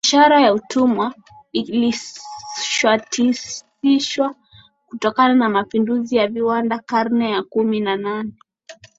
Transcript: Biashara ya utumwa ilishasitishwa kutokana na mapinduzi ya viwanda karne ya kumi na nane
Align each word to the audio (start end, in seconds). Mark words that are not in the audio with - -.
Biashara 0.05 0.41
ya 0.41 0.53
utumwa 0.53 1.13
ilishasitishwa 1.51 4.35
kutokana 4.85 5.33
na 5.33 5.49
mapinduzi 5.49 6.15
ya 6.15 6.27
viwanda 6.27 6.79
karne 6.79 7.31
ya 7.31 7.43
kumi 7.43 7.79
na 7.79 7.95
nane 7.97 8.33